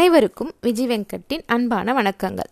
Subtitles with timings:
[0.00, 2.48] அனைவருக்கும் விஜய் வெங்கட்டின் அன்பான வணக்கங்கள்.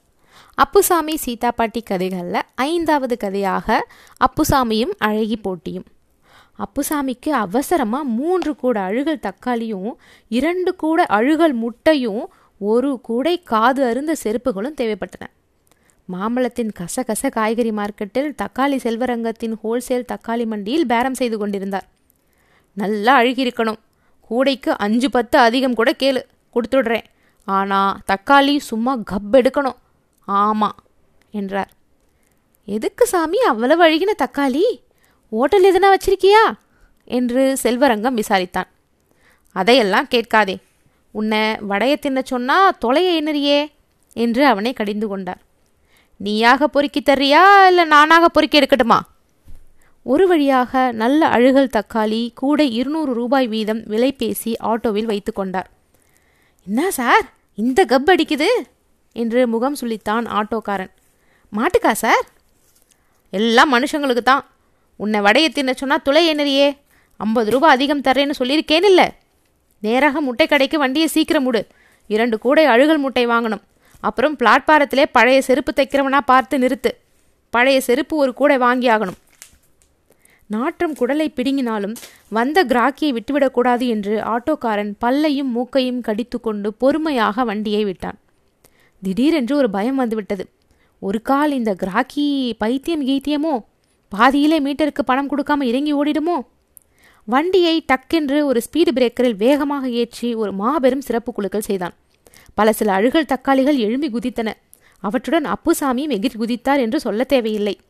[0.54, 3.86] அப்புசாமி சீதா பாட்டி கதைகளில் ஐந்தாவது கதையாக
[4.26, 5.84] அப்புசாமியும் அழகி போட்டியும்.
[6.58, 9.92] அப்புசாமிக்கு அவசரமாக மூன்று கூட அழுகல் தக்காளியும்
[10.28, 12.22] இரண்டு கூட அழுகல் முட்டையும்
[12.58, 15.26] ஒரு கூடை காது அருந்த செருப்புகளும் தேவைப்பட்டன.
[16.04, 21.88] மாம்பழத்தின் கசகச காய்கறி மார்க்கெட்டில் தக்காளி செல்வரங்கத்தின் ஹோல்சேல் தக்காளி மண்டியில் பேரம் செய்து கொண்டிருந்தார்.
[22.72, 23.78] நல்லா அழுகியிருக்கணும்.
[24.20, 26.22] கூடைக்கு அஞ்சு பத்து அதிகம் கூட கேளு.
[26.54, 27.06] கொடுத்துடுறேன்.
[27.48, 29.76] ஆனால் தக்காளி சும்மா கப் எடுக்கணும்.
[30.24, 30.76] ஆமாம்
[31.30, 31.70] என்றார்.
[32.64, 34.80] எதுக்கு சாமி அவ்வளவு அழுகின தக்காளி?
[35.28, 36.52] ஓட்டல் எதுனா வச்சிருக்கியா?
[37.04, 38.68] என்று செல்வரங்கம் விசாரித்தான்.
[39.52, 40.58] அதையெல்லாம் கேட்காதே.
[41.10, 43.72] உன்னை வடைய தின்ன சொன்னா தொலைய என்னறியே?
[44.12, 45.40] என்று அவனை கடிந்து கொண்டார்.
[46.16, 47.66] நீயாக பொறுக்கி தர்றியா?
[47.66, 48.98] இல்லை நானாக பொறுக்கி எடுக்கட்டுமா?
[50.02, 55.70] ஒரு வழியாக நல்ல அழுகல் தக்காளி கூட இருநூறு ரூபாய் வீதம் விலை பேசி ஆட்டோவில் வைத்து கொண்டார்.
[56.66, 57.36] என்ன சார்?
[57.58, 58.46] இந்த கப் அடிக்குது?
[59.12, 60.90] என்று முகம் சொல்லித்தான் ஆட்டோக்காரன்.
[61.52, 62.26] மாட்டுக்கா சார்?
[63.30, 64.46] எல்லாம் மனுஷங்களுக்கு தான்.
[64.96, 66.76] உன்னை வடையை தின்ன சொன்னால் துளை என்னறியே
[67.16, 69.08] ஐம்பது ரூபா அதிகம் தரேன்னு சொல்லியிருக்கேன் இல்லை.
[69.80, 71.66] நேராக முட்டை கடைக்கு வண்டியை சீக்கிரம் முடு
[72.06, 73.64] இரண்டு கூடை அழுகல் முட்டை வாங்கணும்.
[74.00, 76.90] அப்புறம் பிளாட்பாரத்திலே பழைய செருப்பு தைக்கிறவனா பார்த்து நிறுத்து.
[77.50, 79.18] பழைய செருப்பு ஒரு கூடை வாங்கி ஆகணும்
[80.48, 81.94] நாற்றம் குடலை பிடுங்கினாலும்
[82.28, 88.18] வந்த கிராக்கியை விட்டுவிடக்கூடாது என்று ஆட்டோக்காரன் பல்லையும் மூக்கையும் கடித்துக்கொண்டு பொறுமையாக வண்டியை விட்டான்.
[89.02, 90.48] திடீரென்று ஒரு பயம் வந்துவிட்டது.
[90.98, 93.64] ஒரு கால் இந்த கிராக்கி பைத்தியம் கீத்தியமோ?
[94.08, 96.36] பாதியிலே மீட்டருக்கு பணம் கொடுக்காம இறங்கி ஓடிடுமோ?
[97.24, 101.94] வண்டியை டக்கென்று ஒரு ஸ்பீடு பிரேக்கரில் வேகமாக ஏற்றி ஒரு மாபெரும் சிறப்பு குழுக்கள் செய்தான்.
[102.54, 104.52] பல சில அழுகல் தக்காளிகள் எழும்பி குதித்தன.
[105.00, 107.80] அவற்றுடன் அப்புசாமியும் எகிர் குதித்தார் என்று சொல்ல தேவையில்லை.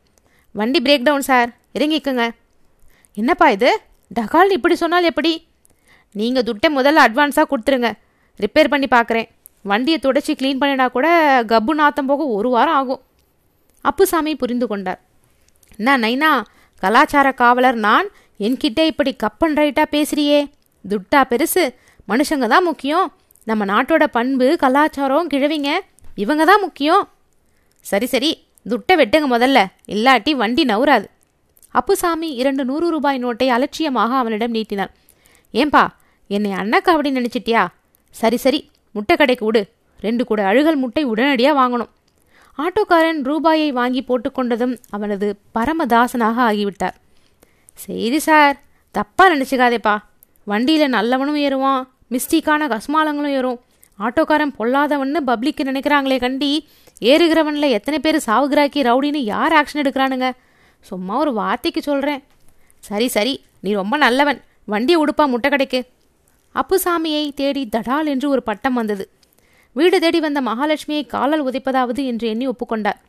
[0.51, 2.29] வண்டி பிரேக் டவுன் சார் இறங்கிக்கங்க.
[3.13, 3.79] என்னப்பா இது?
[4.19, 5.47] டகால் இப்படி சொன்னால் எப்படி?
[6.11, 7.91] நீங்கள் துட்டை முதல்ல அட்வான்ஸாக கொடுத்துருங்க.
[8.39, 9.29] ரிப்பேர் பண்ணி பார்க்குறேன்.
[9.61, 11.07] வண்டியை துடைச்சி க்ளீன் பண்ணினா கூட
[11.43, 13.01] கப்பு நாத்தம் போக ஒரு வாரம் ஆகும்.
[13.81, 15.01] அப்புசாமி புரிந்து கொண்டார்.
[15.77, 16.43] என்ன நைனா
[16.79, 18.07] கலாச்சார காவலர் நான்?
[18.39, 20.51] என்கிட்ட இப்படி கப்பன் ரைட்டாக பேசுறியே?
[20.89, 21.73] துட்டா பெருசு.
[22.07, 23.13] மனுஷங்க தான் முக்கியம்.
[23.45, 25.79] நம்ம நாட்டோட பண்பு கலாச்சாரம் கிழவிங்க
[26.15, 27.09] இவங்க தான் முக்கியம்.
[27.79, 28.45] சரி சரி.
[28.69, 29.65] துட்டை வெட்டுங்க முதல்ல.
[29.87, 31.05] இல்லாட்டி வண்டி நவுறாது.
[31.71, 34.91] அப்புசாமி இரண்டு நூறு ரூபாய் நோட்டை அலட்சியமாக அவனிடம் நீட்டினான்.
[35.53, 35.87] ஏன்பா
[36.27, 37.67] என்னை அண்ணக்கா அப்படின்னு நினச்சிட்டியா?
[38.09, 39.61] சரி சரி முட்டை கடைக்கு விடு.
[39.99, 41.91] ரெண்டு கூட அழுகல் முட்டை உடனடியாக வாங்கணும்.
[42.57, 46.95] ஆட்டோக்காரன் ரூபாயை வாங்கி போட்டுக்கொண்டதும் அவனது பரமதாசனாக ஆகிவிட்டார்.
[47.73, 48.55] சரி சார்
[48.95, 49.95] தப்பாக நினச்சிக்காதேப்பா.
[50.43, 51.81] வண்டியில் நல்லவனும் ஏறுவான்
[52.13, 53.59] மிஸ்டேக்கான கஸ்மாலங்களும் ஏறும்.
[53.99, 56.67] ஆட்டோக்காரன் பொல்லாதவன்னு பப்ளிக்கு நினைக்கிறாங்களே கண்டி
[57.01, 60.27] ஏறுகிறவனில் எத்தனை பேர் சாவுகிராக்கி ரவுடின்னு யார் ஆக்ஷன் எடுக்கிறானுங்க?
[60.81, 62.23] சும்மா ஒரு வார்த்தைக்கு சொல்கிறேன்
[62.79, 64.41] சரி சரி நீ ரொம்ப நல்லவன்.
[64.65, 65.79] வண்டியை உடுப்பா முட்டை கடைக்கு.
[66.55, 69.09] அப்புசாமியை தேடி தடால் என்று ஒரு பட்டம் வந்தது.
[69.75, 72.99] வீடு தேடி வந்த மகாலட்சுமியை காலால் உதைப்பதாவது என்று எண்ணி ஒப்புக்கொண்டார்.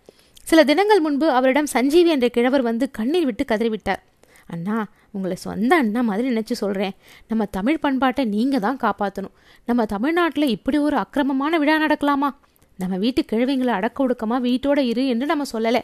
[0.44, 4.00] சில தினங்கள் முன்பு அவரிடம் சஞ்சீவி என்ற கிழவர் வந்து கண்ணீர் விட்டு கதறிவிட்டார்.
[4.46, 6.94] அண்ணா உங்களை சொந்த அண்ணா மாதிரி நினச்சி சொல்கிறேன்
[7.28, 12.30] நம்ம தமிழ் பண்பாட்டை நீங்கள் தான் காப்பாற்றணும் நம்ம தமிழ்நாட்டில் இப்படி ஒரு அக்கிரமமான விழா நடக்கலாமா?
[12.82, 15.80] நம்ம வீட்டு கிழவிங்களை அடக்க ஒடுக்கமாக வீட்டோட இரு என்று நம்ம சொல்லலை.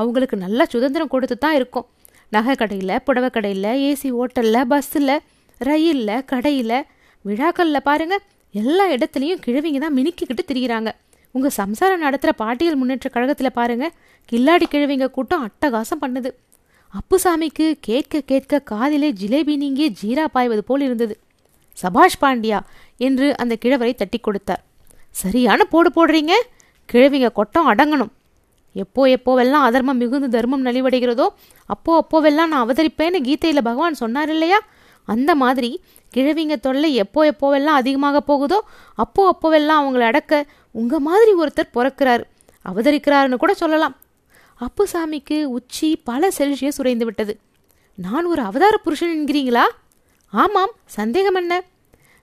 [0.00, 1.86] அவங்களுக்கு நல்ல சுதந்திரம் கொடுத்து தான் இருக்கோம்.
[2.32, 5.14] நகை கடையில் புடவை கடையில் ஏசி ஹோட்டலில் பஸ்ஸில்
[5.60, 6.76] ரயிலில் கடையில்
[7.24, 8.22] விழாக்களில் பாருங்கள்
[8.54, 10.90] எல்லா இடத்துலையும் கிழவிங்க தான் மினுக்கிக்கிட்டு திரிகிறாங்க
[11.34, 13.92] உங்கள் சம்சாரம் நடத்துகிற பாட்டியல் முன்னேற்ற கழகத்தில் பாருங்கள்
[14.32, 16.30] கில்லாடி கிழவிங்க கூட்டம் அட்டகாசம் பண்ணுது.
[16.94, 21.14] அப்புசாமிக்கு கேட்க கேட்க காதிலே ஜிலேபி நீங்கி ஜீரா பாய்வது போல் இருந்தது.
[21.82, 22.58] சபாஷ் பாண்டியா
[23.06, 24.62] என்று அந்த கிழவரை தட்டி கொடுத்தார்.
[25.10, 26.32] சரியான போடு போடுறீங்க?
[26.92, 28.10] கிழவிங்க கொட்டம் அடங்கணும்.
[28.72, 31.28] எப்போ எப்போவெல்லாம் அதர்மம் மிகுந்து தர்மம் நலிவடைகிறதோ
[31.66, 34.58] அப்போ அப்போவெல்லாம் நான் அவதரிப்பேன்னு கீதையில் பகவான் சொன்னார் இல்லையா?
[35.04, 35.82] அந்த மாதிரி
[36.16, 42.22] கிழவிங்க தொல்லை எப்போ எப்போவெல்லாம் அதிகமாக போகுதோ அப்போ அப்போவெல்லாம் அவங்களை அடக்க உங்கள் மாதிரி ஒருத்தர் பிறக்கிறார்.
[42.64, 43.96] அவதரிக்கிறாருன்னு கூட சொல்லலாம்.
[44.60, 47.38] அப்புசாமிக்கு உச்சி பல செல்சியஸ் உறைந்து விட்டது.
[47.94, 49.64] நான் ஒரு அவதார புருஷன் என்கிறீங்களா?
[50.28, 51.62] ஆமாம் சந்தேகம் என்ன?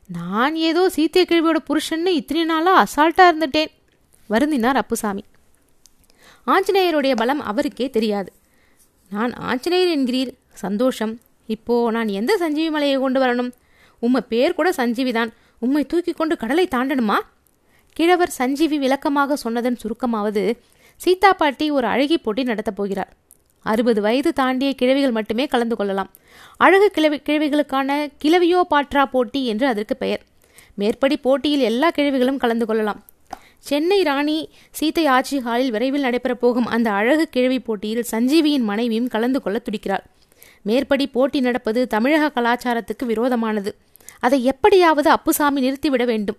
[0.07, 3.67] நான் ஏதோ சீத்திய கிழவியோட புருஷன்னு இத்தனை நாளாக அசால்ட்டாக இருந்துட்டேன்.
[4.29, 5.23] வருந்தினார் அப்புசாமி.
[6.47, 8.33] ஆஞ்சநேயருடைய பலம் அவருக்கே தெரியாது.
[9.09, 10.33] நான் ஆஞ்சநேயர் என்கிறீர்.
[10.53, 11.19] சந்தோஷம்.
[11.47, 13.51] இப்போ நான் எந்த சஞ்சீவி மலையை கொண்டு வரணும்?
[13.99, 17.15] உம்மை பேர் கூட சஞ்சீவி தான் உம்மை தூக்கி கொண்டு கடலை தாண்டணுமா?
[17.93, 20.57] கிழவர் சஞ்சீவி விளக்கமாக சொன்னதன் சுருக்கமாவது
[20.95, 23.13] சீதா பாட்டி ஒரு அழகி போட்டி நடத்தப் போகிறார்.
[23.65, 26.09] அறுபது வயது தாண்டிய கிழவிகள் மட்டுமே கலந்து கொள்ளலாம்.
[26.57, 30.23] அழகு கிழவி கிழவிகளுக்கான கிழவியோ பாட்ரா போட்டி என்று அதற்கு பெயர்.
[30.75, 33.05] மேற்படி போட்டியில் எல்லா கிழவிகளும் கலந்து கொள்ளலாம்.
[33.59, 34.49] சென்னை ராணி
[34.79, 40.05] சீத்தை ஆட்சி ஹாலில் விரைவில் நடைபெறப் போகும் அந்த அழகு கிழவி போட்டியில் சஞ்சீவியின் மனைவியும் கலந்து கொள்ள துடிக்கிறார்
[40.63, 43.75] மேற்படி போட்டி நடப்பது தமிழக கலாச்சாரத்துக்கு விரோதமானது.
[44.19, 46.37] அதை எப்படியாவது அப்புசாமி நிறுத்திவிட வேண்டும்.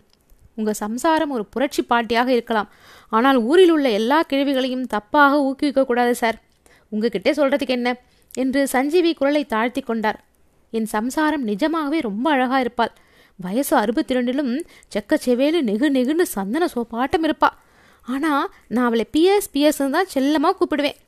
[0.55, 2.69] உங்கள் சம்சாரம் ஒரு புரட்சி பாட்டியாக இருக்கலாம்.
[3.09, 6.38] ஆனால் ஊரில் உள்ள எல்லா கிழவிகளையும் தப்பாக ஊக்குவிக்கக்கூடாது சார்.
[6.93, 8.00] உங்ககிட்டே சொல்கிறதுக்கு என்ன?
[8.35, 10.25] என்று சஞ்சீவி குரலை தாழ்த்தி கொண்டார்.
[10.70, 12.93] என் சம்சாரம் நிஜமாகவே ரொம்ப அழகாக இருப்பாள்.
[13.37, 14.64] வயசு அறுபத்தி ரெண்டிலும்
[14.94, 17.50] செக்க செவேலு நெகு நெகுன்னு சந்தன சோப்பாட்டம் இருப்பா.
[18.06, 20.99] ஆனால் நான் அவளை பிஎஸ் பிஎஸ்ன்னு தான் செல்லமாக கூப்பிடுவேன்.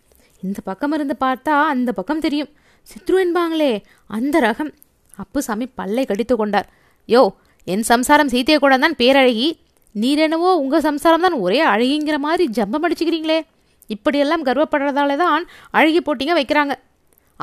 [0.42, 2.48] இந்த பக்கம் இருந்து பார்த்தா அந்த பக்கம் தெரியும்.
[2.86, 4.72] சித்ரு என்பாங்களே அந்த ரகம்.
[5.16, 6.68] அப்புசாமி பல்லை கடித்து கொண்டார்.
[7.08, 7.28] யோ
[7.64, 9.48] என் சம்சாரம் சீத்தைய கூட தான் பேரழகி.
[9.94, 13.40] நீரெனவோ உங்கள் சம்சாரம் தான் ஒரே அழகிங்கிற மாதிரி ஜம்பம் அடிச்சுக்கிறீங்களே.
[13.94, 15.44] இப்படியெல்லாம் கர்வப்படுறதால தான்
[15.78, 16.74] அழுகி போட்டிங்க வைக்கிறாங்க.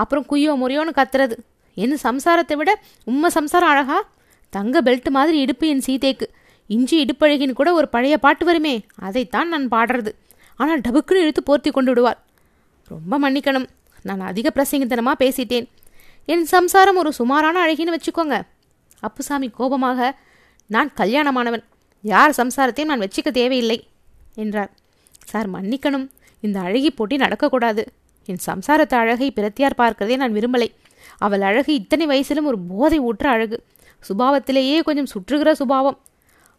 [0.02, 1.36] அப்புறம் குய்யோ முறையோன்னு கத்துறது.
[1.84, 2.72] என் சம்சாரத்தை விட
[3.12, 3.98] உம்மை சம்சாரம் அழகா?
[4.56, 6.28] தங்க பெல்ட் மாதிரி இடுப்பு என் சீதைக்கு.
[6.76, 8.76] இஞ்சி இடுப்பழகின்னு கூட ஒரு பழைய பாட்டு வருமே
[9.08, 10.12] அதைத்தான் நான் பாடுறது.
[10.60, 12.20] ஆனால் டபுக்குன்னு இழுத்து போர்த்தி கொண்டு விடுவார்.
[12.94, 13.68] ரொம்ப மன்னிக்கணும்.
[14.08, 15.68] நான் அதிக பிரசங்கத்தனமாக பேசிட்டேன்.
[16.34, 18.38] என் சம்சாரம் ஒரு சுமாரான அழகின்னு வச்சுக்கோங்க.
[19.08, 20.10] அப்புசாமி கோபமாக
[20.76, 21.64] நான் கல்யாணமானவன்.
[22.14, 23.80] யார் சம்சாரத்தையும் நான் வச்சிக்க தேவையில்லை
[24.44, 24.72] என்றார்.
[25.32, 26.08] சார் மன்னிக்கணும்.
[26.46, 27.84] இந்த அழகி போட்டி நடக்கக்கூடாது.
[28.30, 30.68] என் சம்சாரத்து அழகை பிரத்தியார் பார்க்கிறதே நான் விரும்பலை.
[31.18, 33.58] அவள் அழகு இத்தனை வயசிலும் ஒரு போதை ஊற்ற அழகு.
[34.10, 36.00] சுபாவத்திலேயே கொஞ்சம் சுற்றுகிற சுபாவம்.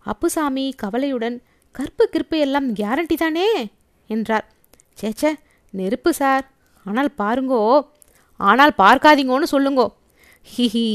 [0.07, 1.37] அப்புசாமி கவலையுடன்
[1.75, 3.49] கற்பு கிற்பு எல்லாம் கேரண்டி தானே?
[4.11, 4.47] என்றார்.
[5.01, 5.31] சேச்சே
[5.75, 6.45] நெருப்பு சார்.
[6.87, 7.63] ஆனால் பாருங்கோ.
[8.41, 9.87] ஆனால் பார்க்காதீங்கோன்னு சொல்லுங்கோ.
[10.53, 10.87] ஹிஹி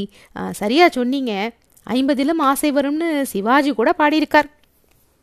[0.51, 1.33] சரியா சொன்னீங்க.
[1.87, 4.49] ஐம்பதிலும் ஆசை வரும்னு சிவாஜி கூட பாடியிருக்கார்.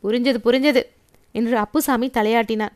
[0.03, 0.83] புரிஞ்சது புரிஞ்சது.
[1.31, 2.75] என்று அப்புசாமி தலையாட்டினார்.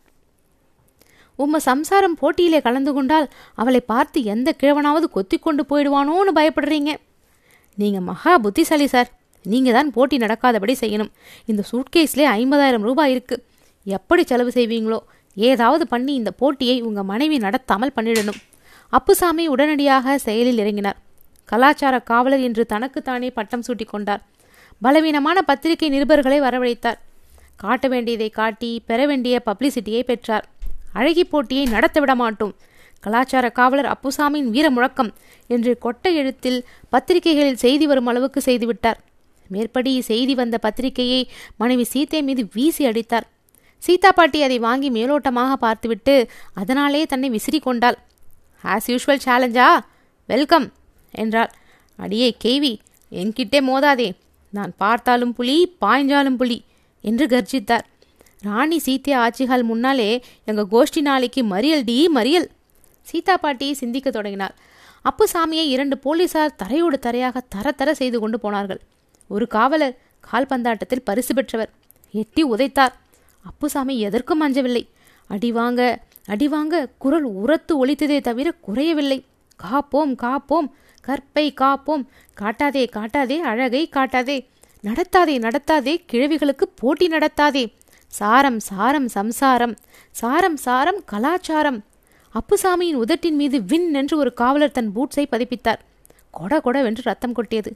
[1.40, 6.96] உம்ம சம்சாரம் போட்டியிலே கலந்து கொண்டால் அவளை பார்த்து எந்த கிழவனாவது கொத்தி கொண்டு போயிடுவானோன்னு பயப்படுறீங்க.
[7.76, 9.10] நீங்க மகா புத்திசாலி சார்.
[9.44, 11.12] நீங்க தான் போட்டி நடக்காதபடி செய்யணும்.
[11.46, 13.44] இந்த சூட்கேஸ்லேயே ஐம்பதாயிரம் ரூபாய் இருக்கு.
[13.84, 15.00] எப்படி செலவு செய்வீங்களோ?
[15.36, 18.40] ஏதாவது பண்ணி இந்த போட்டியை உங்க மனைவி நடத்தாமல் பண்ணிடணும்.
[18.90, 20.96] அப்புசாமி உடனடியாக செயலில் இறங்கினார்.
[21.46, 24.24] கலாச்சார காவலர் என்று தனக்குத்தானே பட்டம் சூட்டி கொண்டார்.
[24.82, 27.00] பலவீனமான பத்திரிகை நிருபர்களை வரவழைத்தார்.
[27.56, 30.46] காட்ட வேண்டியதை காட்டி பெற வேண்டிய பப்ளிசிட்டியை பெற்றார்.
[31.00, 32.54] அழகி போட்டியை நடத்தவிட மாட்டோம்
[33.04, 35.12] கலாச்சார காவலர் அப்புசாமியின் வீர முழக்கம்
[35.54, 36.60] என்று கொட்டை எழுத்தில்
[36.94, 39.00] பத்திரிகைகளில் செய்தி வரும் அளவுக்கு செய்துவிட்டார்.
[39.50, 41.22] மேற்படி செய்தி வந்த பத்திரிகையை
[41.62, 43.28] மனைவி சீத்தை மீது வீசி அடித்தார்.
[43.84, 46.16] சீதா பாட்டி அதை வாங்கி மேலோட்டமாக பார்த்துவிட்டு
[46.62, 47.98] அதனாலே தன்னை விசிறி கொண்டாள்
[48.74, 49.68] ஆஸ் யூஷுவல் சேலஞ்சா
[50.30, 50.68] வெல்கம்
[51.14, 51.52] என்றாள்.
[52.00, 52.74] அடியே கேவி
[53.12, 54.10] என்கிட்டே மோதாதே.
[54.54, 56.58] நான் பார்த்தாலும் புலி பாய்ஞ்சாலும் புலி
[57.04, 57.86] என்று கர்ஜித்தார்.
[58.42, 62.48] ராணி சீத்தியா ஆட்சிகள் முன்னாலே எங்கள் கோஷ்டி நாளைக்கு மறியல் டி மறியல்.
[63.02, 64.56] சீதா பாட்டி சிந்திக்க தொடங்கினார்
[65.10, 68.82] அப்புசாமியை இரண்டு போலீசார் தரையோடு தரையாக தர தர செய்து கொண்டு போனார்கள்.
[69.28, 69.98] ஒரு காவலர்
[70.32, 71.72] கால்பந்தாட்டத்தில் பரிசு பெற்றவர்
[72.12, 72.94] எட்டி உதைத்தார்.
[73.44, 74.84] அப்புசாமி எதற்கும் அஞ்சவில்லை.
[75.30, 75.98] அடிவாங்க
[76.28, 79.26] அடிவாங்க குரல் உரத்து ஒழித்ததே தவிர குறையவில்லை.
[79.64, 80.68] காப்போம் காப்போம்
[81.08, 82.04] கற்பை காப்போம்.
[82.42, 84.48] காட்டாதே காட்டாதே அழகை காட்டாதே.
[84.84, 87.74] நடத்தாதே நடத்தாதே கிழவிகளுக்கு போட்டி நடத்தாதே.
[88.18, 89.76] சாரம் சாரம் சம்சாரம்
[90.22, 91.80] சாரம் சாரம் கலாச்சாரம்.
[92.36, 95.82] அப்புசாமியின் உதட்டின் மீது வின் என்று ஒரு காவலர் தன் பூட்ஸை பதிப்பித்தார்.
[96.38, 97.72] கொட கொட வென்று ரத்தம் கொட்டியது.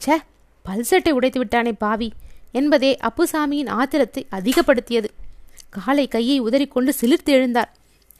[0.00, 0.16] ச்சே
[0.64, 2.08] பல்சட்டை உடைத்து விட்டானே பாவி
[2.52, 5.08] என்பதே அப்புசாமியின் ஆத்திரத்தை அதிகப்படுத்தியது.
[5.76, 7.70] காலை கையை உதறிக்கொண்டு சிலிர்த்து எழுந்தார்.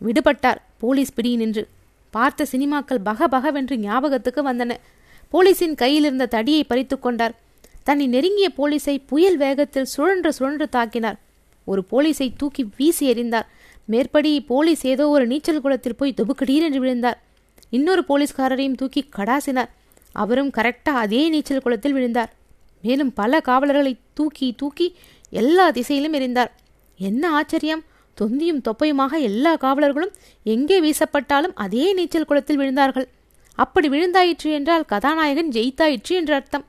[0.00, 1.64] விடுபட்டார் போலீஸ் பிடி நின்று.
[2.14, 4.72] பார்த்த சினிமாக்கள் பக பகவென்று ஞாபகத்துக்கு வந்தன.
[5.32, 7.34] போலீஸின் கையிலிருந்த தடியை பறித்து கொண்டார்.
[7.88, 11.18] தன்னை நெருங்கிய போலீஸை புயல் வேகத்தில் சுழன்று சுழன்று தாக்கினார்.
[11.72, 13.48] ஒரு போலீஸை தூக்கி வீசி எறிந்தார்.
[13.88, 17.18] மேற்படி போலீஸ் ஏதோ ஒரு நீச்சல் குளத்தில் போய் தொபுக்கடீர் என்று விழுந்தார்.
[17.72, 19.70] இன்னொரு போலீஸ்காரரையும் தூக்கி கடாசினார்.
[20.14, 22.30] அவரும் கரெக்டாக அதே நீச்சல் குளத்தில் விழுந்தார்.
[22.84, 24.86] மேலும் பல காவலர்களை தூக்கி தூக்கி
[25.32, 26.50] எல்லா திசையிலும் எறிந்தார்.
[26.98, 27.82] என்ன ஆச்சரியம்!
[28.16, 30.14] தொந்தியும் தொப்பையுமாக எல்லா காவலர்களும்
[30.46, 33.06] எங்கே வீசப்பட்டாலும் அதே நீச்சல் குளத்தில் விழுந்தார்கள்.
[33.58, 36.64] அப்படி விழுந்தாயிற்று என்றால் கதாநாயகன் ஜெயித்தாயிற்று என்று அர்த்தம்.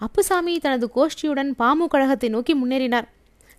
[0.00, 3.06] அப்புசாமி தனது கோஷ்டியுடன் பாமு கழகத்தை நோக்கி முன்னேறினார்.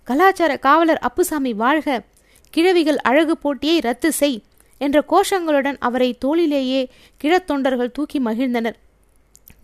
[0.09, 2.03] கலாச்சார காவலர் அப்புசாமி வாழ்க
[2.49, 4.43] கிழவிகள் அழகு போட்டியை ரத்து செய்
[4.77, 6.87] என்ற கோஷங்களுடன் அவரை தோளிலேயே
[7.23, 8.73] கிழத்தொண்டர்கள் தூக்கி மகிழ்ந்தனர்.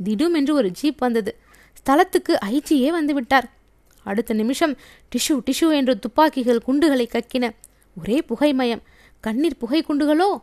[0.04, 1.38] திடும் என்று ஒரு ஜீப் வந்தது.
[1.80, 3.44] ஸ்தலத்துக்கு ஐஜியே வந்துவிட்டார்.
[4.04, 4.78] அடுத்த நிமிஷம்
[5.16, 7.50] டிஷு டிஷு என்று துப்பாக்கிகள் குண்டுகளை கக்கின.
[8.00, 8.82] ஒரே புகைமயம்.
[9.20, 10.42] கண்ணீர் புகை குண்டுகளோ?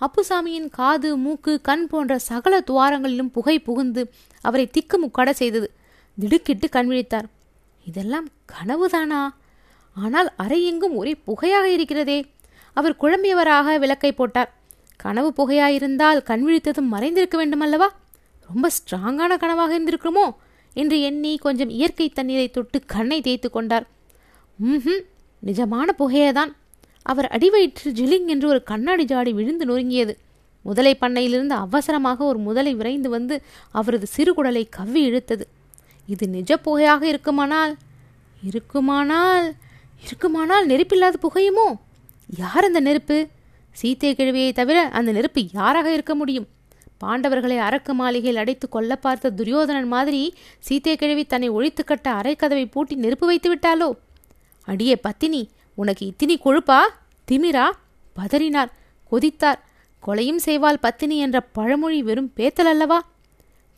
[0.00, 5.72] அப்புசாமியின் காது மூக்கு கண் போன்ற சகல துவாரங்களிலும் புகை புகுந்து அவரை திக்குமுக்காட செய்தது.
[6.18, 7.28] திடுக்கிட்டு கண் விழித்தார்.
[7.84, 9.28] இதெல்லாம் கனவுதானா?
[9.94, 12.26] ஆனால் அறை எங்கும் ஒரே புகையாக இருக்கிறதே.
[12.72, 14.54] அவர் குழம்பியவராக விளக்கை போட்டார்.
[14.96, 17.86] கனவு புகையாயிருந்தால் கண் விழித்ததும் மறைந்திருக்க வேண்டுமல்லவா?
[18.46, 20.34] ரொம்ப ஸ்ட்ராங்கான கனவாக இருந்திருக்குமோ
[20.74, 23.86] என்று எண்ணி கொஞ்சம் இயற்கை தண்ணீரை தொட்டு கண்ணை தேய்த்து கொண்டார்.
[24.56, 24.80] ம்
[25.46, 26.52] நிஜமான புகையதான்.
[27.02, 30.16] அவர் அடிவயிற்றில் ஜிலிங் என்று ஒரு கண்ணாடி ஜாடி விழுந்து நொறுங்கியது.
[30.62, 35.40] முதலை பண்ணையிலிருந்து அவசரமாக ஒரு முதலை விரைந்து வந்து அவரது சிறுகுடலை கவ்வி இழுத்தது.
[36.06, 37.76] இது நிஜ புகையாக இருக்குமானால்?
[38.42, 39.54] இருக்குமானால்?
[40.04, 41.74] இருக்குமானால் நெருப்பில்லாத புகையுமோ?
[42.26, 43.28] யார் அந்த நெருப்பு?
[43.82, 46.48] சீத்தை கிழவியை தவிர அந்த நெருப்பு யாராக இருக்க முடியும்?
[47.04, 50.34] பாண்டவர்களை அரக்கு மாளிகையில் அடைத்து கொல்ல பார்த்த துரியோதனன் மாதிரி
[50.68, 53.90] சீத்தை கிழவி தன்னை ஒழித்து கட்ட அரைக்கதவை பூட்டி நெருப்பு வைத்து விட்டாலோ
[54.64, 56.80] அடியே பத்தினி உனக்கு இத்தினி கொழுப்பா?
[57.28, 57.70] திமிரா?
[58.16, 58.70] பதறினார்
[59.12, 59.60] கொதித்தார்.
[60.02, 63.02] கொலையும் செய்வாள் பத்தினி என்ற பழமொழி வெறும் பேத்தல் அல்லவா?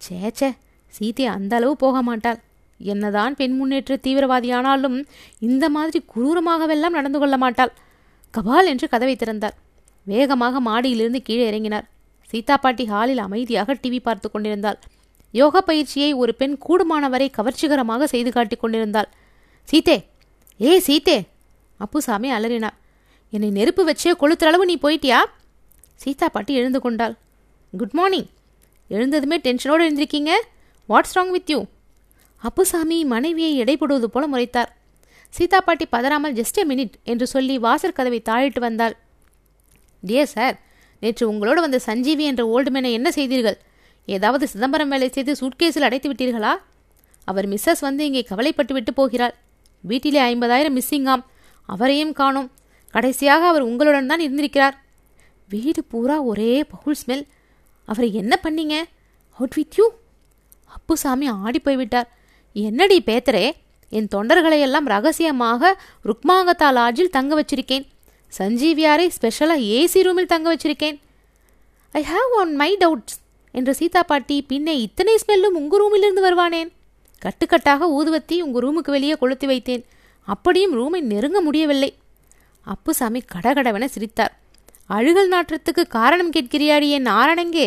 [0.00, 0.50] சேச்சே
[0.96, 2.38] சீதை அந்த அளவு போக மாட்டாள்.
[2.80, 4.98] என்னதான் பெண் முன்னேற்ற தீவிரவாதியானாலும்
[5.38, 7.72] இந்த மாதிரி குரூரமாகவெல்லாம் நடந்து கொள்ள மாட்டாள்.
[8.34, 9.56] கபால் என்று கதவை திறந்தார்
[10.06, 11.86] வேகமாக மாடியிலிருந்து கீழே இறங்கினார்.
[12.30, 14.78] சீதா பாட்டி ஹாலில் அமைதியாக டிவி பார்த்து கொண்டிருந்தாள்.
[15.34, 19.08] யோகா பயிற்சியை ஒரு பெண் கூடுமானவரை கவர்ச்சிகரமாக செய்து காட்டிக் கொண்டிருந்தாள்.
[19.68, 19.96] சீதே!
[20.60, 21.18] ஏ சீதே!
[21.80, 22.76] அப்புசாமி அலறினார்.
[23.32, 25.20] என்னை நெருப்பு வச்சே கொளுத்துற அளவு நீ போயிட்டியா?
[25.94, 27.14] சீதா பாட்டி எழுந்து கொண்டாள்.
[27.72, 28.28] Good morning.
[28.90, 30.32] எழுந்ததுமே டென்ஷனோடு எழுந்திருக்கீங்க?
[30.90, 31.58] What's wrong with you
[32.42, 34.70] Appusamy மனைவியை எடைபடுவது போல முறைத்தார்.
[35.28, 38.94] சீதா பாட்டி பதறாமல் ஜஸ்ட் எ மினிட் என்று சொல்லி வாசற் கதவை தாழிட்டு வந்தாள்.
[40.02, 40.56] டியர் சார்
[41.00, 43.58] நேற்று உங்களோடு வந்த சஞ்சீவி என்ற ஓல்டுமேனை என்ன செய்தீர்கள்?
[44.06, 46.52] ஏதாவது சிதம்பரம் வேலை செய்து சூட்கேஸில் அடைத்து விட்டீர்களா?
[47.24, 49.34] அவர் மிஸ்ஸஸ் வந்து இங்கே கவலைப்பட்டு விட்டு போகிறார்
[49.80, 51.24] வீட்டிலே ஐம்பதாயிரம் மிஸ்ஸிங்காம்
[51.68, 52.50] அவரையும் காணோம்.
[52.94, 54.76] கடைசியாக அவர் உங்களுடன் தான் இருந்திருக்கிறார்.
[55.48, 57.24] வீடு பூரா ஒரே பகுல் ஸ்மெல்
[57.88, 58.76] அவரை என்ன பண்ணீங்க?
[59.38, 59.86] அவுட் வித் யூ
[60.76, 62.08] அப்புசாமி ஆடி போய்விட்டார்
[62.56, 63.46] என்னடி பேத்தரே
[63.92, 65.72] என் தொண்டர்களை எல்லாம் ரகசியமாக
[66.08, 67.84] ருக்மாங்கத்தா லாட்ஜில் தங்க வச்சிருக்கேன்.
[68.38, 70.96] சஞ்சீவியாரை ஸ்பெஷலாக ஏசி ரூமில் தங்க வச்சிருக்கேன்.
[71.92, 73.18] I have one my doubts
[73.54, 76.70] என்று சீதா பாட்டி பின்னே இத்தனை ஸ்மெல்லும் உங்கள் ரூமிலிருந்து வருவானேன்.
[77.22, 79.82] கட்டுக்கட்டாக ஊதுவத்தி உங்கள் ரூமுக்கு வெளியே கொளுத்தி வைத்தேன்.
[80.28, 81.90] அப்படியும் ரூமை நெருங்க முடியவில்லை.
[82.66, 84.32] அப்புசாமி கடகடவென சிரித்தார்.
[84.96, 87.66] அழுகல் நாற்றத்துக்கு காரணம் கேட்கிறியாடி என் ஆரணங்கே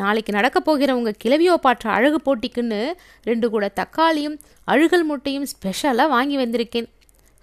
[0.00, 2.80] நாளைக்கு நடக்கப் போகிற உங்கள் கிளவியோ பாற்ற அழகு போட்டிக்குன்னு
[3.22, 6.88] ரெண்டு கூட தக்காளியும் அழுகல் முட்டையும் ஸ்பெஷலாக வாங்கி வந்திருக்கேன்.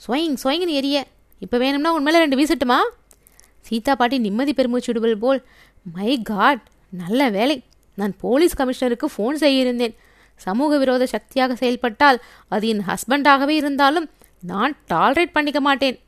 [0.02, 0.98] சுவைங் சுவைங்கன்னு எரிய.
[1.40, 2.80] இப்போ வேணும்னா உண்மையில ரெண்டு வீசட்டுமா?
[3.62, 5.42] சீதா பாட்டி நிம்மதி பெருமூச்சு விடுவல் போல்
[5.96, 6.62] மை காட்
[7.02, 7.58] நல்ல வேலை.
[7.96, 9.96] நான் போலீஸ் கமிஷனருக்கு ஃபோன் செய்யிருந்தேன்.
[10.36, 14.10] சமூக விரோத சக்தியாக செயல்பட்டால் அது என் ஹஸ்பண்டாகவே இருந்தாலும்
[14.52, 16.00] நான் டாலரேட் பண்ணிக்க மாட்டேன்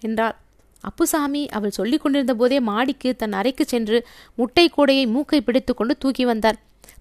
[0.00, 0.36] என்றாள்.
[0.84, 3.98] அப்புசாமி அவள் சொல்லிக் கொண்டிருந்த போதே மாடிக்கு தன் அறைக்கு சென்று
[4.38, 6.58] முட்டை கூடையை மூக்கை பிடித்து கொண்டு தூக்கி வந்தார்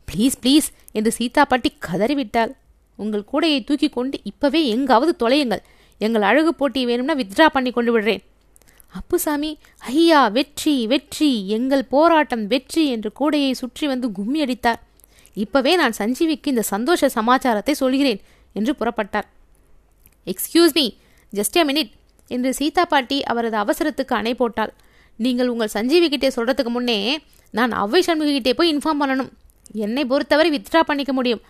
[0.10, 0.67] ப்ளீஸ் ப்ளீஸ்
[0.98, 2.51] என்று சீதா பாட்டி கதறிவிட்டாள்.
[3.00, 5.63] உங்கள் கூடையை தூக்கி கொண்டு இப்பவே எங்காவது தொலையுங்கள்.
[6.01, 8.24] எங்கள் அழகு போட்டி வேணும்னா வித்ட்ரா பண்ணி கொண்டு விடுறேன்.
[8.93, 9.51] அப்புசாமி
[9.91, 14.79] ஐயா வெற்றி வெற்றி எங்கள் போராட்டம் வெற்றி என்று கூடையை சுற்றி வந்து கும்மி அடித்தார்.
[15.38, 18.22] இப்பவே நான் சஞ்சீவிக்கு இந்த சந்தோஷ சமாச்சாரத்தை சொல்கிறேன்
[18.55, 19.27] என்று புறப்பட்டார்.
[20.27, 20.86] Excuse me
[21.34, 21.91] just a minute
[22.36, 24.72] என்று சீதா பாட்டி அவரது அவசரத்துக்கு அணை போட்டாள்.
[25.25, 26.98] நீங்கள் உங்கள் சஞ்சீவி கிட்டே சொல்கிறதுக்கு முன்னே
[27.53, 29.31] நான் அவ்வை சண்முகி கிட்டே போய் இன்ஃபார்ம் பண்ணணும்.
[29.86, 31.41] என்னை பொறுத்தவரை வித்ட்ரா பண்ணிக்க முடியும்.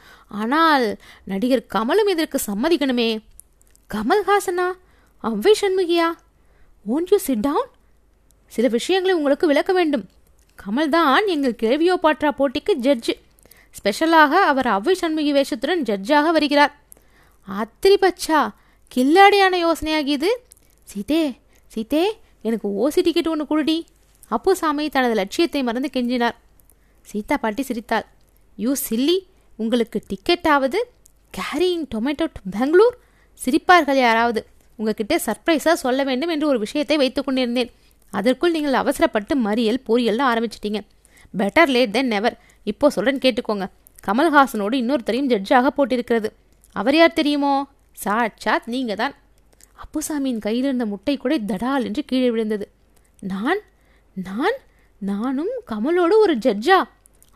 [0.42, 0.86] ஆனால்
[1.32, 3.10] நடிகர் கமலும் இதற்கு சம்மதிக்கணுமே.
[3.90, 4.68] கமல்ஹாசனா?
[5.24, 6.08] அவ்வை சண்முகியா?
[6.86, 7.70] ஓன்ட் யூ சிட் டவுன்
[8.52, 10.06] சில விஷயங்களை உங்களுக்கு விளக்க வேண்டும்.
[10.60, 13.14] கமல் தான் எங்கள் கிழவியோ பாட்ரா போட்டிக்கு ஜட்ஜு
[13.78, 16.74] ஸ்பெஷலாக அவர் அவ்வை சண்முகி வேஷத்துடன் ஜட்ஜாக வருகிறார்.
[17.48, 18.40] அத்திரி பச்சா
[18.92, 20.30] கில்லாடியான யோசனையாகியது
[20.92, 21.22] சீதே
[21.74, 22.04] சீதே
[22.48, 23.78] எனக்கு ஓசி டிக்கெட் ஒன்று குடுடி.
[24.36, 26.38] அப்புசாமி தனது லட்சியத்தை மறந்து கெஞ்சினார்.
[27.10, 28.06] சீதா பாட்டி சிரித்தாள்.
[28.64, 29.18] யூ சில்லி
[29.60, 30.80] உங்களுக்கு டிக்கெட்டாவது
[31.38, 32.96] கேரியிங் டொமேட்டோ டு பெங்களூர்
[33.40, 34.42] சிரிப்பார்கள் யாராவது.
[34.80, 37.72] உங்ககிட்ட சர்ப்ரைஸாக சொல்ல வேண்டும் என்று ஒரு விஷயத்தை வைத்து கொண்டிருந்தேன்.
[38.14, 40.80] அதற்குள் நீங்கள் அவசரப்பட்டு மறியல் பொரியல்னு ஆரம்பிச்சிட்டீங்க.
[41.34, 42.36] பெட்டர் லேட் தென் நெவர்
[42.72, 43.66] இப்போ சொல்கிறேன்னு கேட்டுக்கோங்க.
[44.08, 46.30] கமல்ஹாசனோடு இன்னொருத்தரையும் ஜட்ஜாக போட்டிருக்கிறது.
[46.80, 47.54] அவர் யார் தெரியுமோ?
[48.04, 49.16] சாட்சாத் நீங்கள் தான்
[49.84, 52.66] அப்புசாமியின் கையில் இருந்த முட்டை கூட தடால் என்று கீழே விழுந்தது.
[53.34, 53.62] நான்
[54.28, 54.58] நான்
[55.10, 56.78] நானும் கமலோடு ஒரு ஜட்ஜா.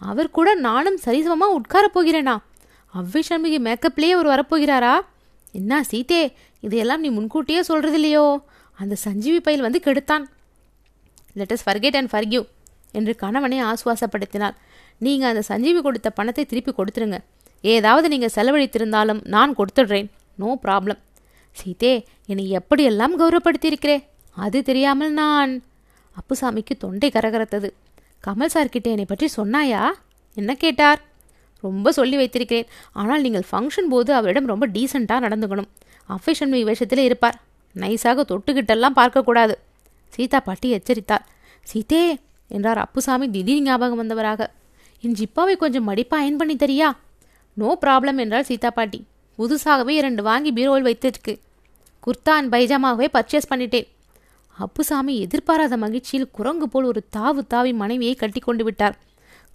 [0.01, 2.36] அவர் கூட நானும் சரிசமமாக உட்கார போகிறேனா?
[2.93, 4.93] அவ்வை சண்முகி மேக்கப்லேயே அவர் வரப்போகிறாரா?
[5.60, 6.21] என்ன சீதே
[6.65, 8.25] இதையெல்லாம் நீ முன்கூட்டியே சொல்கிறது இல்லையோ
[8.77, 10.25] அந்த சஞ்சீவி பயில் வந்து கெடுத்தான்.
[11.39, 12.41] லெட்டஸ் ஃபர்கெட் அண்ட் ஃபர்கியூ
[13.00, 14.55] என்று கணவனை ஆசுவாசப்படுத்தினாள்.
[15.05, 17.19] நீங்கள் அந்த சஞ்சீவி கொடுத்த பணத்தை திருப்பி கொடுத்துருங்க.
[17.74, 20.10] ஏதாவது நீங்கள் செலவழித்திருந்தாலும் நான் கொடுத்துடுறேன்.
[20.41, 21.00] நோ ப்ராப்ளம்
[21.51, 24.03] சீதே என்னை எப்படியெல்லாம் கௌரவப்படுத்தியிருக்கிறே?
[24.36, 25.63] அது தெரியாமல் நான்.
[26.17, 27.70] அப்புசாமிக்கு தொண்டை கரகரத்தது.
[28.27, 29.91] கமல் சார்கிட்ட என்னை பற்றி சொன்னாயா?
[30.34, 31.01] என்ன கேட்டார்?
[31.60, 32.65] ரொம்ப சொல்லி வைத்திருக்கிறேன்.
[32.91, 35.70] ஆனால் நீங்கள் ஃபங்க்ஷன் போது அவரிடம் ரொம்ப டீசெண்டாக நடந்துக்கணும்.
[36.10, 37.38] அஃபிஷன் வேஷத்தில் இருப்பார்.
[37.75, 39.53] நைஸாக தொட்டுக்கிட்டெல்லாம் பார்க்கக்கூடாது.
[40.10, 41.25] சீதா பாட்டி எச்சரித்தார்.
[41.63, 42.17] சீதே
[42.48, 44.50] என்றார் அப்புசாமி திடீர் ஞாபகம் வந்தவராக.
[45.01, 46.96] என் ஜிப்பாவை கொஞ்சம் மடிப்பாக அயன் பண்ணி தரியா?
[47.53, 49.05] நோ ப்ராப்ளம் என்றார் சீதா பாட்டி.
[49.41, 51.33] புதுசாகவே இரண்டு வாங்கி பீரோவில் வைத்திருக்கு.
[52.05, 53.88] குர்தா அண்ட் பைஜாமாவே பர்ச்சேஸ் பண்ணிட்டேன்.
[54.57, 58.98] அப்புசாமி எதிர்பாராத மகிழ்ச்சியில் குரங்கு போல் ஒரு தாவு தாவி மனைவியை கட்டி கொண்டு விட்டார்.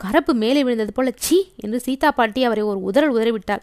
[0.03, 3.63] கரப்பு மேலே விழுந்தது போல சீ என்று சீதா பாட்டி அவரை ஒரு உதறல் உதறிவிட்டார்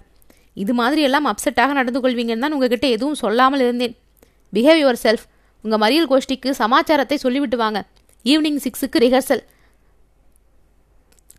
[0.53, 3.95] இது மாதிரி எல்லாம் அப்செட்டாக நடந்து கொள்வீங்கன்னு தான் உங்ககிட்ட எதுவும் சொல்லாமல் இருந்தேன்.
[4.53, 5.25] பிஹேவ் யுவர் செல்ஃப்
[5.63, 7.85] உங்கள் மறியல் கோஷ்டிக்கு சமாச்சாரத்தை சொல்லிவிட்டு வாங்க.
[8.25, 9.43] ஈவினிங் சிக்ஸுக்கு ரிஹர்சல்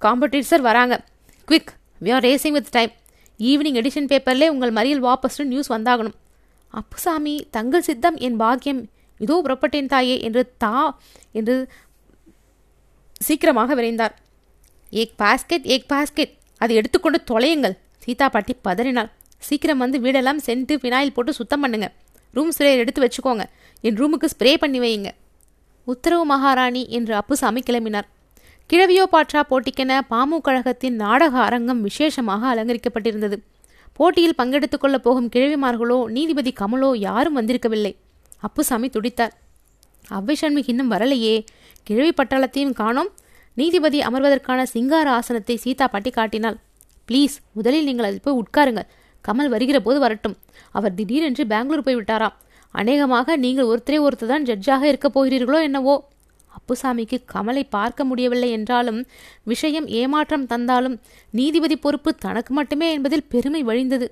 [0.01, 1.05] காம்படிட்டர் வராங்க.
[1.49, 1.73] Quick
[2.03, 2.91] we are racing with time
[3.39, 6.17] evening edition பேப்பர்லே உங்கள் மறியல் வாபஸ்னு நியூஸ் வந்தாகணும்.
[6.69, 8.83] அப்புசாமி தங்கள் சித்தம் என் பாக்கியம்.
[9.21, 10.99] இதோ புறப்பட்டேன் தாயே என்று தா
[11.33, 11.55] என்று
[13.27, 14.15] சீக்கிரமாக விரைந்தார்.
[14.91, 17.77] ஏக் பாஸ்கெட் ஏக் பாஸ்கெட் அதை எடுத்துக்கொண்டு தொலையுங்கள்.
[18.05, 19.11] சீதா பாட்டி பதறினாள்.
[19.39, 21.93] சீக்கிரம் வந்து வீடெல்லாம் சென்ட்டு ஃபினாயில் போட்டு சுத்தம் பண்ணுங்க.
[22.33, 23.45] ரூம் ஸ்ப்ரே எடுத்து வச்சுக்கோங்க.
[23.81, 25.11] என் ரூமுக்கு ஸ்ப்ரே பண்ணி வையுங்க.
[25.85, 28.09] உத்தரவு மகாராணி என்று அப்புசாமி கிளம்பினார்.
[28.71, 33.37] கிழவியோ பாற்றா போட்டிக்கென பாமு கழகத்தின் நாடக அரங்கம் விசேஷமாக அலங்கரிக்கப்பட்டிருந்தது.
[33.93, 37.97] போட்டியில் பங்கெடுத்துக் கொள்ளப் போகும் கிழவிமார்களோ நீதிபதி கமலோ யாரும் வந்திருக்கவில்லை.
[38.41, 39.35] அப்புசாமி துடித்தார்.
[40.09, 41.45] அவ்வை சண்முகி இன்னும் வரலையே.
[41.83, 43.11] கிழவி பட்டாளத்தையும் காணோம்.
[43.55, 46.57] நீதிபதி அமர்வதற்கான சிங்கார ஆசனத்தை சீதா பாட்டி காட்டினாள்.
[47.09, 48.89] ப்ளீஸ் முதலில் நீங்கள் அதில் போய் உட்காருங்கள்.
[49.25, 50.37] கமல் வருகிற போது வரட்டும்.
[50.71, 52.35] அவர் திடீரென்று பெங்களூர் போய் விட்டாராம்
[52.71, 55.95] அநேகமாக நீங்கள் ஒருத்தரே ஒருத்தர் தான் ஜட்ஜாக இருக்கப் போகிறீர்களோ என்னவோ?
[56.57, 59.01] அப்புசாமிக்கு கமலை பார்க்க முடியவில்லை என்றாலும்
[59.45, 60.97] விஷயம் ஏமாற்றம் தந்தாலும்
[61.31, 64.09] நீதிபதி பொறுப்பு தனக்கு மட்டுமே என்பதில் பெருமை வழிந்தது.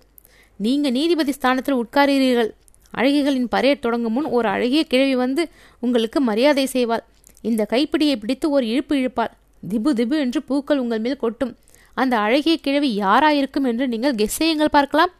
[0.61, 2.51] நீங்க நீதிபதி ஸ்தானத்தில் உட்காருகிறீர்கள்
[2.95, 5.43] அழகிகளின் பரேட் தொடங்கும் முன் ஒரு அழகிய கிழவி வந்து
[5.81, 7.05] உங்களுக்கு மரியாதை செய்வாள்.
[7.51, 9.33] இந்த கைப்பிடியை பிடித்து ஒரு இழுப்பு இழுப்பாள்.
[9.63, 11.53] திபு திபு என்று பூக்கள் உங்கள் மேல் கொட்டும்.
[11.95, 15.13] அந்த அழகிய கிழவி யாராயிருக்கும் என்று நீங்கள் கெஸ் செய்யுங்கள் பார்க்கலாம்.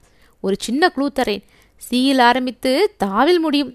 [0.45, 1.45] ஒரு சின்ன குழு தரேன்
[1.83, 2.71] சீயில் ஆரம்பித்து
[3.05, 3.73] தாவில் முடியும்.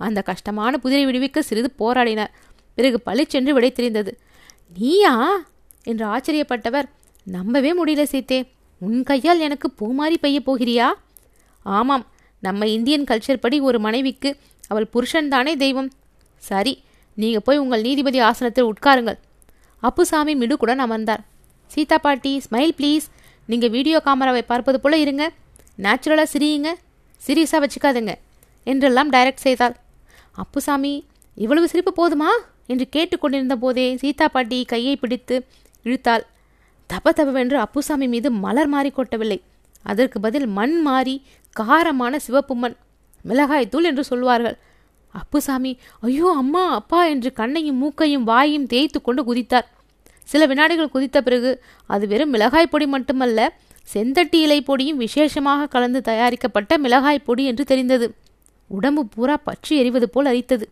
[0.00, 2.32] அந்த கஷ்டமான புதிரை விடுவிக்க சிறிது போராடினார்.
[2.74, 4.18] பிறகு பளிச்சென்று விடை தெரிந்தது.
[4.76, 5.44] நீயா?
[5.84, 6.84] என்று ஆச்சரியப்பட்டவர்.
[7.22, 8.48] நம்பவே முடியல சீத்தே.
[8.78, 10.92] உன் கையால் எனக்கு பூமாரி பெய்ய போகிறியா?
[11.62, 12.06] ஆமாம்.
[12.40, 14.36] நம்ம இந்தியன் கல்ச்சர் படி ஒரு மனைவிக்கு
[14.68, 15.90] அவள் புருஷன்தானே தெய்வம்.
[16.36, 16.82] சரி
[17.14, 19.18] நீங்க போய் உங்கள் நீதிபதி ஆசனத்தில் உட்காருங்கள்.
[19.78, 21.24] அப்புசாமி மிடுக்குடன் அமர்ந்தார்.
[21.66, 23.06] சீதா பாட்டி ஸ்மைல் ப்ளீஸ்
[23.46, 25.32] நீங்கள் வீடியோ கேமராவை பார்ப்பது போல இருங்க.
[25.78, 26.72] நேச்சுரலாக சிரியுங்க.
[27.26, 28.14] சீரியஸாக வச்சுக்காதுங்க.
[28.64, 29.76] என்றெல்லாம் டைரக்ட் செய்தாள்.
[30.32, 32.28] அப்புசாமி இவ்வளவு சிரிப்பு போதுமா?
[32.68, 35.36] என்று கேட்டுக்கொண்டிருந்த போதே சீதா பாட்டி கையை பிடித்து
[35.84, 36.24] இழுத்தாள்.
[36.90, 39.38] தப தபவென்று அப்புசாமி மீது மலர் மாறி கொட்டவில்லை.
[39.84, 41.16] அதற்கு பதில் மண் மாறி
[41.56, 42.76] காரமான சிவப்பு மண்
[43.24, 44.56] மிளகாய் தூள் என்று சொல்வார்கள்.
[45.14, 49.66] அப்புசாமி ஐயோ அம்மா அப்பா என்று கண்ணையும் மூக்கையும் வாயையும் தேய்த்து கொண்டு குதித்தார்.
[50.28, 51.50] சில வினாடிகள் குதித்த பிறகு
[51.90, 53.40] அது வெறும் மிளகாய் பொடி மட்டுமல்ல
[53.88, 58.06] செந்தட்டி இலை பொடியும் விசேஷமாக கலந்து தயாரிக்கப்பட்ட மிளகாய் பொடி என்று தெரிந்தது.
[58.70, 60.66] உடம்பு பூரா பற்றி எரிவது போல் அரித்தது.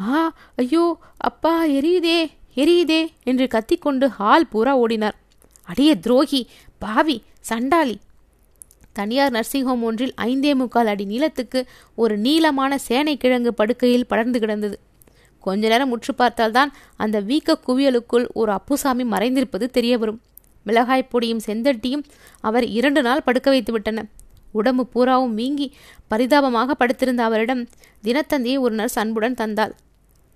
[0.00, 0.20] ஆ
[0.56, 0.84] ஐயோ
[1.28, 2.18] அப்பா எரியுதே
[2.54, 5.16] எரியுதே என்று கத்திக்கொண்டு ஹால் பூரா ஓடினார்.
[5.68, 6.40] அடியே துரோகி
[6.78, 7.96] பாவி சண்டாளி.
[8.92, 11.60] தனியார் நர்சிங் ஹோம் ஒன்றில் ஐந்தே முக்கால் அடி நீளத்துக்கு
[11.94, 14.76] ஒரு நீளமான சேனை கிழங்கு படுக்கையில் படர்ந்து கிடந்தது.
[15.40, 20.20] கொஞ்ச நேரம் முற்று பார்த்தால்தான் அந்த வீக்க குவியலுக்குள் ஒரு அப்புசாமி மறைந்திருப்பது தெரிய வரும்
[20.66, 22.04] மிளகாய் பொடியும் செந்தட்டியும்
[22.40, 24.04] அவர் இரண்டு நாள் படுக்க வைத்து விட்டன.
[24.52, 25.66] உடம்பு பூராவும் வீங்கி
[26.08, 27.62] பரிதாபமாக படுத்திருந்த அவரிடம்
[28.04, 29.72] தினத்தந்தியை ஒரு நர்ஸ் அன்புடன் தந்தாள்.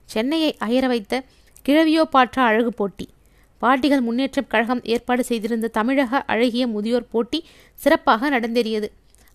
[0.04, 1.22] சென்னையை அயர வைத்த
[1.62, 3.08] கிழவியோ பாற்ற அழகு போட்டி.
[3.58, 8.88] பாட்டிகள் முன்னேற்றக் கழகம் ஏற்பாடு செய்திருந்த தமிழக அழகிய முதியோர் போட்டி சிறப்பாக நடந்தேறியது.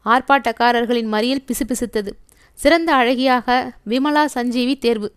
[0.05, 2.09] ஆர்ப்பாட்டக்காரர்களின் மறியல் பிசுபிசுத்தது.
[2.53, 5.13] சிறந்த அழகியாக விமலா சஞ்சீவி தேர்வு.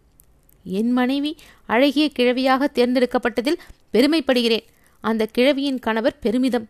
[0.65, 1.37] என் மனைவி
[1.67, 3.59] அழகிய கிழவியாக தேர்ந்தெடுக்கப்பட்டதில்
[3.93, 4.65] பெருமைப்படுகிறேன்.
[5.01, 6.69] அந்த கிழவியின் கணவர் பெருமிதம்.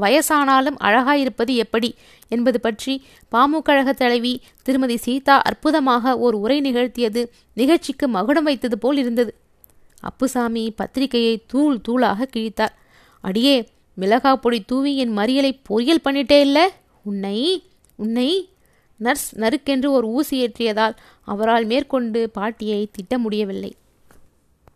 [0.00, 1.94] வயசானாலும் அழகாயிருப்பது எப்படி
[2.28, 9.34] என்பது பற்றி பாமுகழக தலைவி திருமதி சீதா அற்புதமாக ஓர் உரை நிகழ்த்தியது நிகழ்ச்சிக்கு மகுடம் வைத்தது போல் இருந்தது.
[10.00, 12.74] அப்புசாமி பத்திரிகையை தூள் தூளாக கிழித்தார்.
[13.20, 13.68] அடியே
[14.00, 16.68] மிளகா பொடி தூவி என் மறியலை பொரியல் பண்ணிட்டே இல்லை?
[17.04, 17.62] உன்னை
[17.96, 18.48] உன்னை?
[18.96, 23.72] நர்ஸ் நறுக்கென்று ஒரு ஊசி ஏற்றியதால் அவரால் மேற்கொண்டு பாட்டியை திட்ட முடியவில்லை.